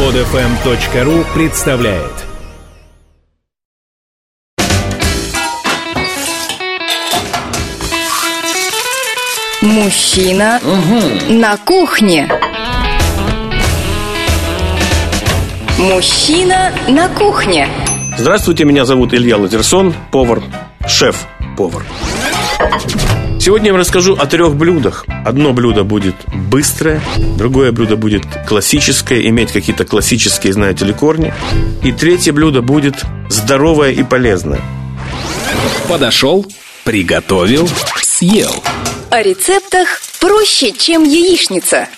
[0.00, 2.10] Подфм.ру представляет
[9.60, 10.58] Мужчина
[11.28, 12.30] на кухне.
[15.78, 17.68] Мужчина на кухне.
[18.16, 20.42] Здравствуйте, меня зовут Илья Лазерсон, повар,
[20.86, 21.84] шеф-повар.
[23.40, 25.06] Сегодня я вам расскажу о трех блюдах.
[25.24, 26.14] Одно блюдо будет
[26.50, 27.00] быстрое,
[27.38, 31.32] другое блюдо будет классическое, иметь какие-то классические, знаете ли, корни.
[31.82, 34.60] И третье блюдо будет здоровое и полезное.
[35.88, 36.46] Подошел,
[36.84, 37.68] приготовил,
[38.02, 38.62] съел.
[39.10, 41.88] О рецептах проще, чем яичница.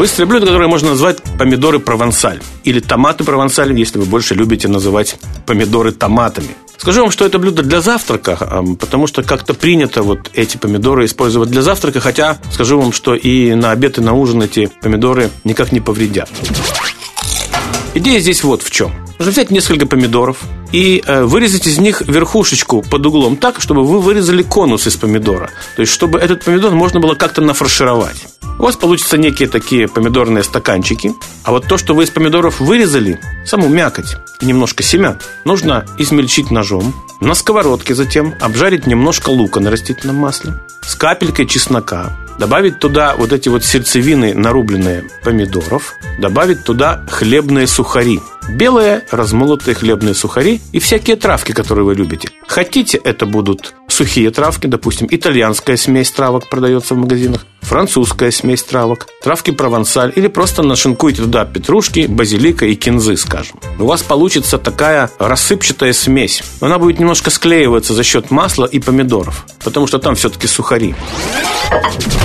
[0.00, 2.40] Быстрое блюдо, которое можно назвать помидоры провансаль.
[2.64, 6.48] Или томаты провансаль, если вы больше любите называть помидоры томатами.
[6.78, 11.50] Скажу вам, что это блюдо для завтрака, потому что как-то принято вот эти помидоры использовать
[11.50, 15.70] для завтрака, хотя скажу вам, что и на обед, и на ужин эти помидоры никак
[15.70, 16.30] не повредят.
[17.92, 18.92] Идея здесь вот в чем.
[19.18, 20.38] Нужно взять несколько помидоров
[20.72, 25.50] и э, вырезать из них верхушечку под углом так, чтобы вы вырезали конус из помидора.
[25.76, 28.26] То есть, чтобы этот помидор можно было как-то нафаршировать.
[28.58, 31.14] У вас получатся некие такие помидорные стаканчики.
[31.44, 36.50] А вот то, что вы из помидоров вырезали, саму мякоть и немножко семян, нужно измельчить
[36.50, 36.94] ножом.
[37.20, 42.16] На сковородке затем обжарить немножко лука на растительном масле с капелькой чеснока.
[42.38, 45.94] Добавить туда вот эти вот сердцевины нарубленные помидоров.
[46.18, 48.20] Добавить туда хлебные сухари.
[48.56, 52.28] Белые размолотые хлебные сухари и всякие травки, которые вы любите.
[52.48, 59.06] Хотите, это будут сухие травки, допустим, итальянская смесь травок продается в магазинах, французская смесь травок,
[59.22, 63.60] травки провансаль или просто нашинкуйте туда петрушки, базилика и кинзы, скажем.
[63.78, 66.42] У вас получится такая рассыпчатая смесь.
[66.60, 70.94] Она будет немножко склеиваться за счет масла и помидоров, потому что там все-таки сухари.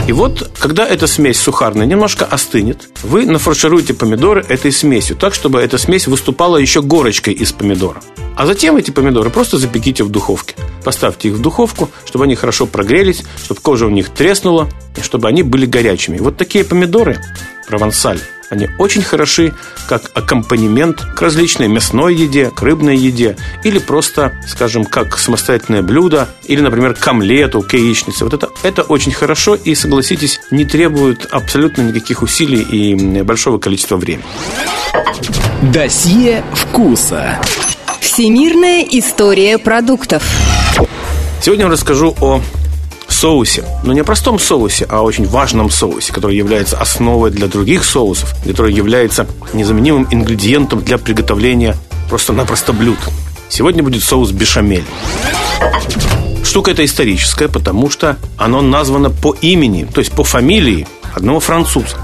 [0.08, 5.60] И вот, когда эта смесь сухарная немножко остынет, вы нафаршируете помидоры этой смесью, так, чтобы
[5.60, 8.02] эта смесь выступала еще горочкой из помидора.
[8.36, 10.56] А затем эти помидоры просто запеките в духовке.
[10.84, 15.28] Поставьте их в духовку, чтобы они хорошо прогрелись, чтобы кожа у них треснула, и чтобы
[15.28, 16.20] они были горячими.
[16.20, 17.20] Вот такие помидоры,
[17.68, 18.20] провансаль,
[18.50, 19.54] они очень хороши
[19.88, 26.30] как аккомпанемент к различной мясной еде, к рыбной еде или просто, скажем, как самостоятельное блюдо
[26.44, 28.24] или, например, к омлету, к яичнице.
[28.24, 33.98] Вот это, это очень хорошо и, согласитесь, не требует абсолютно никаких усилий и большого количества
[33.98, 34.26] времени.
[35.62, 37.40] Досье вкуса.
[38.00, 40.24] Всемирная история продуктов.
[41.42, 42.42] Сегодня я расскажу о
[43.26, 43.64] соусе.
[43.84, 47.84] Но не о простом соусе, а о очень важном соусе, который является основой для других
[47.84, 51.76] соусов, который является незаменимым ингредиентом для приготовления
[52.08, 53.00] просто-напросто блюд.
[53.50, 54.84] Сегодня будет соус бешамель.
[56.44, 61.98] Штука эта историческая, потому что оно названо по имени, то есть по фамилии одного француза.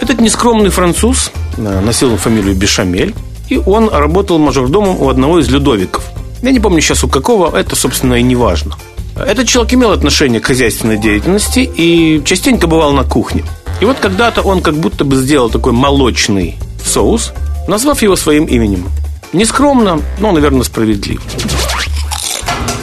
[0.00, 3.14] Этот нескромный француз э, носил фамилию Бешамель,
[3.48, 6.02] и он работал мажордомом у одного из Людовиков.
[6.42, 8.74] Я не помню сейчас у какого, это, собственно, и не важно.
[9.16, 13.44] Этот человек имел отношение к хозяйственной деятельности и частенько бывал на кухне.
[13.80, 17.32] И вот когда-то он как будто бы сделал такой молочный соус,
[17.68, 18.88] назвав его своим именем.
[19.32, 21.22] Нескромно, но, наверное, справедливо.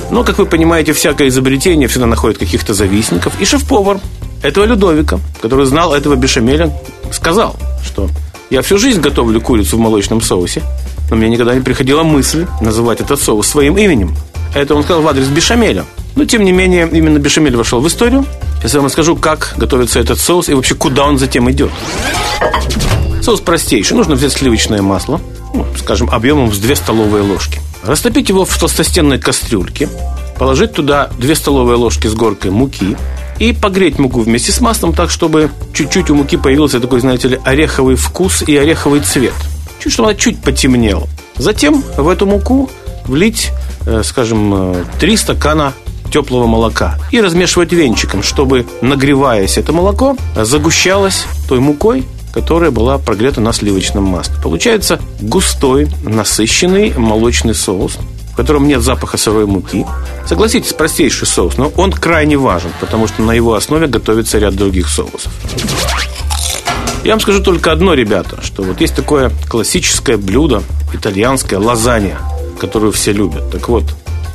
[0.10, 3.40] Но, как вы понимаете, всякое изобретение всегда находит каких-то завистников.
[3.40, 4.00] И шеф-повар
[4.44, 6.74] этого Людовика, который знал этого бешамеля,
[7.12, 7.56] сказал,
[7.86, 8.10] что
[8.50, 10.64] я всю жизнь готовлю курицу в молочном соусе,
[11.10, 14.14] но мне никогда не приходила мысль называть этот соус своим именем.
[14.54, 15.86] Это он сказал в адрес бешамеля.
[16.16, 18.26] Но, тем не менее, именно бешамель вошел в историю.
[18.58, 21.72] Сейчас я вам расскажу, как готовится этот соус и вообще куда он затем идет.
[23.22, 23.96] Соус простейший.
[23.96, 25.22] Нужно взять сливочное масло,
[25.54, 27.62] ну, скажем, объемом с 2 столовые ложки.
[27.84, 29.90] Растопить его в толстостенной кастрюльке,
[30.38, 32.98] положить туда 2 столовые ложки с горкой муки
[33.40, 37.40] и погреть муку вместе с маслом так, чтобы чуть-чуть у муки появился такой, знаете ли,
[37.44, 39.34] ореховый вкус и ореховый цвет.
[39.80, 41.08] Чуть, чтобы она чуть потемнела.
[41.38, 42.70] Затем в эту муку
[43.06, 43.50] влить,
[43.88, 45.74] э, скажем, 3 стакана
[46.12, 53.42] теплого молока и размешивать венчиком, чтобы, нагреваясь это молоко, загущалось той мукой, которая была прогрета
[53.42, 54.36] на сливочном масле.
[54.42, 57.98] Получается густой, насыщенный молочный соус,
[58.32, 59.86] в котором нет запаха сырой муки.
[60.28, 64.88] Согласитесь, простейший соус, но он крайне важен, потому что на его основе готовится ряд других
[64.88, 65.32] соусов.
[67.04, 70.62] Я вам скажу только одно, ребята, что вот есть такое классическое блюдо,
[70.94, 72.20] итальянское, лазанья,
[72.60, 73.50] которую все любят.
[73.52, 73.84] Так вот,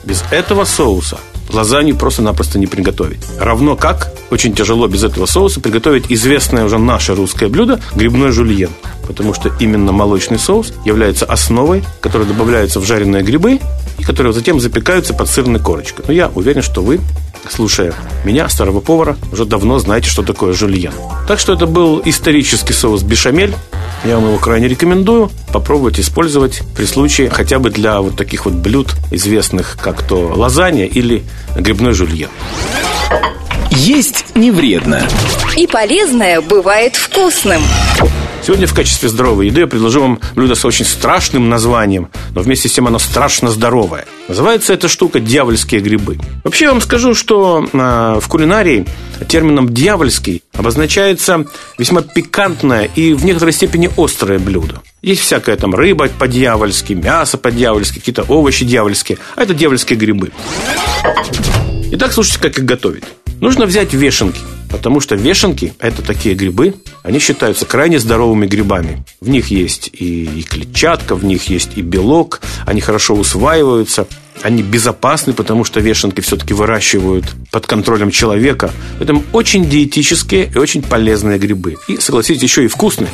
[0.05, 1.19] без этого соуса
[1.51, 3.21] лазанью просто-напросто не приготовить.
[3.39, 8.71] Равно как очень тяжело без этого соуса приготовить известное уже наше русское блюдо грибной жульен.
[9.07, 13.61] Потому что именно молочный соус является основой, которая добавляется в жареные грибы
[13.99, 16.05] и которые затем запекаются под сырной корочкой.
[16.09, 17.01] Но я уверен, что вы
[17.49, 17.95] слушая
[18.25, 20.93] меня, старого повара, уже давно знаете, что такое жульен.
[21.29, 23.55] Так что это был исторический соус бешамель.
[24.05, 25.31] Я вам его крайне рекомендую.
[25.53, 30.87] Попробовать использовать при случае хотя бы для вот таких вот блюд, известных как то лазанья
[30.87, 31.25] или
[31.57, 32.29] грибной жульен.
[33.71, 35.07] Есть не вредно.
[35.57, 37.63] И полезное бывает вкусным.
[38.47, 42.69] Сегодня в качестве здоровой еды я предложу вам блюдо с очень страшным названием, но вместе
[42.69, 44.07] с тем оно страшно здоровое.
[44.29, 46.17] Называется эта штука «дьявольские грибы».
[46.45, 48.87] Вообще я вам скажу, что э, в кулинарии
[49.27, 51.45] термином «дьявольский» обозначается
[51.77, 54.81] весьма пикантное и в некоторой степени острое блюдо.
[55.03, 60.31] Есть всякая там рыба по-дьявольски, мясо по-дьявольски, какие-то овощи дьявольские, а это дьявольские грибы.
[61.91, 63.03] Итак, слушайте, как их готовить.
[63.41, 64.39] Нужно взять вешенки,
[64.71, 69.05] потому что вешенки– это такие грибы, они считаются крайне здоровыми грибами.
[69.21, 74.07] В них есть и, и клетчатка, в них есть и белок, они хорошо усваиваются,
[74.43, 78.71] они безопасны, потому что вешенки все-таки выращивают под контролем человека.
[78.99, 81.77] Поэтому очень диетические и очень полезные грибы.
[81.89, 83.09] И, согласитесь, еще и вкусные.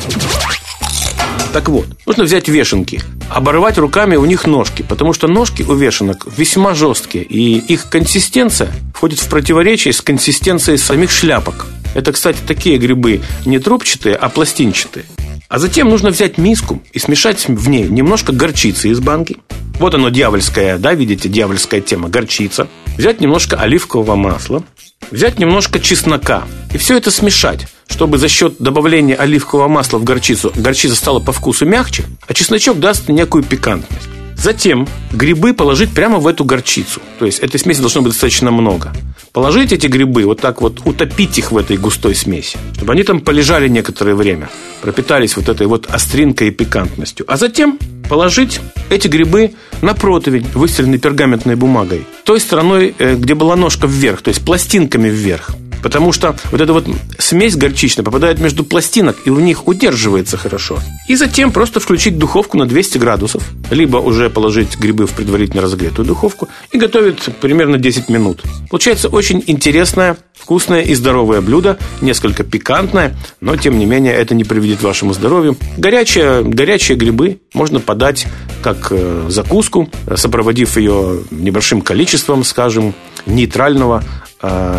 [1.53, 6.27] Так вот, нужно взять вешенки, оборвать руками у них ножки, потому что ножки у вешенок
[6.35, 11.67] весьма жесткие, и их консистенция входит в противоречие с консистенцией самих шляпок.
[11.95, 15.05] Это, кстати, такие грибы не трубчатые, а пластинчатые.
[15.49, 19.37] А затем нужно взять миску и смешать в ней немножко горчицы из банки.
[19.79, 22.67] Вот оно дьявольская, да, видите, дьявольская тема, горчица.
[23.03, 24.63] Взять немножко оливкового масла,
[25.11, 30.53] взять немножко чеснока и все это смешать чтобы за счет добавления оливкового масла в горчицу
[30.55, 34.09] горчица стала по вкусу мягче, а чесночок даст некую пикантность.
[34.43, 37.01] Затем грибы положить прямо в эту горчицу.
[37.21, 38.93] То есть этой смеси должно быть достаточно много.
[39.33, 43.21] Положить эти грибы, вот так вот утопить их в этой густой смеси, чтобы они там
[43.21, 44.51] полежали некоторое время,
[44.83, 47.25] пропитались вот этой вот остринкой и пикантностью.
[47.29, 47.79] А затем
[48.09, 48.61] положить
[48.91, 54.29] эти грибы на противень, выстеленный пергаментной бумагой, той стороной, э, где была ножка вверх, то
[54.29, 55.53] есть пластинками вверх.
[55.83, 56.87] Потому что вот эта вот
[57.19, 60.79] смесь горчичная попадает между пластинок и в них удерживается хорошо.
[61.09, 63.43] И затем просто включить духовку на 200 градусов.
[63.71, 68.43] Либо уже положить грибы в предварительно разогретую духовку и готовить примерно 10 минут.
[68.71, 71.79] Получается очень интересное, вкусное и здоровое блюдо.
[72.01, 75.57] Несколько пикантное, но тем не менее это не приведет вашему здоровью.
[75.77, 78.27] Горячие, горячие грибы можно подать
[78.63, 82.95] как э, закуску, сопроводив ее небольшим количеством, скажем,
[83.27, 84.03] нейтрального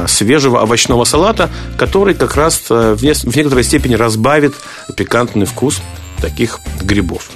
[0.07, 4.53] свежего овощного салата, который как раз э, в некоторой степени разбавит
[4.95, 5.81] пикантный вкус
[6.21, 7.29] таких грибов.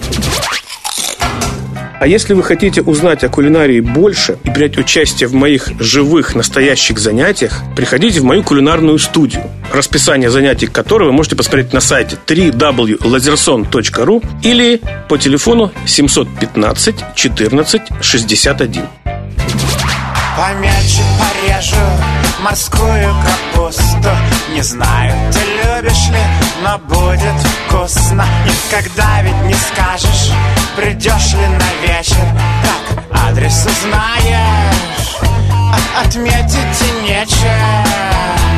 [1.99, 6.99] А если вы хотите узнать о кулинарии больше и принять участие в моих живых настоящих
[6.99, 9.41] занятиях, приходите в мою кулинарную студию,
[9.73, 14.79] расписание занятий которой вы можете посмотреть на сайте www.lazerson.ru или
[15.09, 18.83] по телефону 715 14 61.
[20.37, 21.77] Помельче порежу
[22.47, 23.13] морскую
[23.53, 24.09] капусту
[24.53, 26.19] Не знаю, ты любишь ли,
[26.63, 27.35] но будет
[27.67, 28.25] вкусно.
[28.45, 30.31] Никогда ведь не скажешь,
[30.75, 32.25] придешь ли на вечер.
[32.63, 35.17] Так адрес узнаешь,
[35.51, 38.56] а отметить и нечего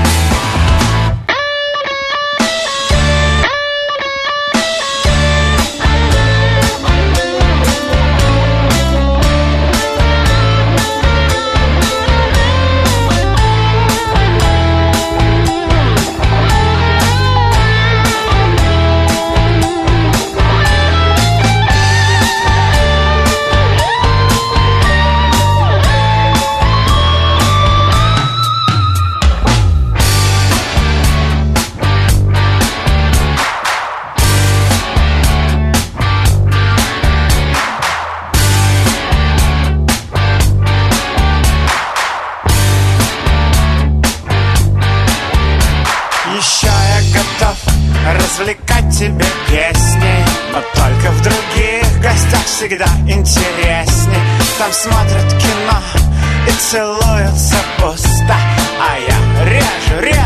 [52.59, 54.19] всегда интересней
[54.57, 55.80] Там смотрят кино
[56.45, 58.35] и целуются пусто
[58.81, 60.19] А я режу, режу,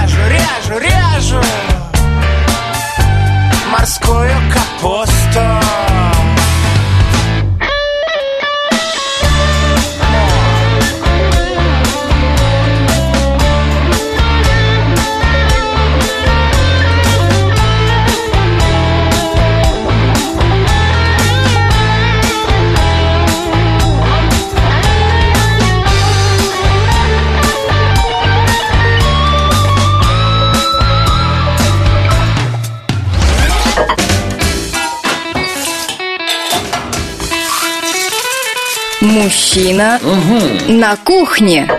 [39.13, 40.73] Мужчина угу.
[40.73, 41.69] на кухне.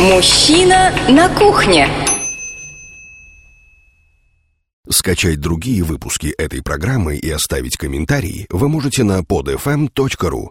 [0.00, 1.88] Мужчина на кухне.
[4.90, 10.48] Скачать другие выпуски этой программы и оставить комментарии вы можете на podfm.ru.